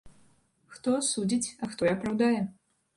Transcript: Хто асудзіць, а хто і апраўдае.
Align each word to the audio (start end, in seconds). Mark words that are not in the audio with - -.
Хто 0.73 0.89
асудзіць, 1.01 1.53
а 1.63 1.73
хто 1.77 1.81
і 1.93 1.95
апраўдае. 1.95 2.37